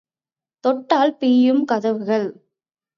[0.63, 2.27] தொட்டால் பிய்யும் கதவுகள்.